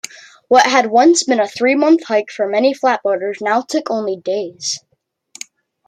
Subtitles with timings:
[0.47, 4.79] What had once been a three-month hike for many flatboaters, now took only days.